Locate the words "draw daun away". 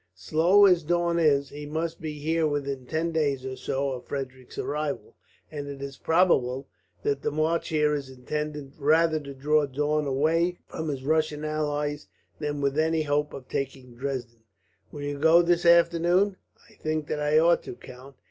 9.35-10.57